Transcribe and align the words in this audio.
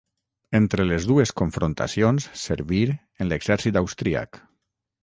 Entre 0.59 0.85
les 0.91 1.05
dues 1.11 1.33
confrontacions 1.43 2.27
servir 2.47 2.83
en 2.97 3.31
l'exèrcit 3.35 3.81
austríac. 3.85 4.43